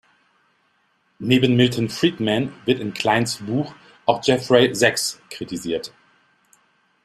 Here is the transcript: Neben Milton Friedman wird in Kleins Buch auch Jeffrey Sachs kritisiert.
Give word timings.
Neben 1.19 1.55
Milton 1.55 1.87
Friedman 1.87 2.51
wird 2.65 2.79
in 2.79 2.91
Kleins 2.95 3.35
Buch 3.37 3.75
auch 4.07 4.21
Jeffrey 4.23 4.73
Sachs 4.73 5.21
kritisiert. 5.29 5.93